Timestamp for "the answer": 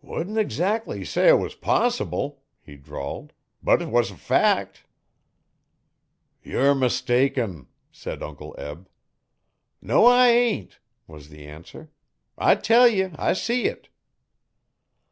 11.30-11.90